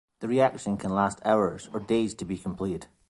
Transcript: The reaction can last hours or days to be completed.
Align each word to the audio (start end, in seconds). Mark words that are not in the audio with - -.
The 0.19 0.27
reaction 0.27 0.77
can 0.77 0.89
last 0.89 1.19
hours 1.23 1.69
or 1.71 1.79
days 1.79 2.15
to 2.15 2.25
be 2.25 2.35
completed. 2.35 2.87